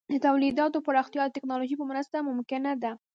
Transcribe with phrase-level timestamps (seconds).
[0.11, 2.91] د تولیداتو پراختیا د ټکنالوژۍ په مرسته ممکنه ده.